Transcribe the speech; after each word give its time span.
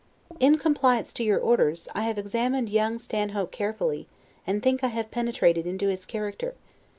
[In 0.39 0.57
compliance 0.57 1.13
to 1.13 1.23
your 1.23 1.39
orders, 1.39 1.87
I 1.93 2.01
have 2.05 2.17
examined 2.17 2.69
young 2.69 2.97
Stanhope 2.97 3.51
carefully, 3.51 4.07
and 4.47 4.63
think 4.63 4.83
I 4.83 4.87
have 4.87 5.11
penetrated 5.11 5.67
into 5.67 5.89
his 5.89 6.07
character. 6.07 6.55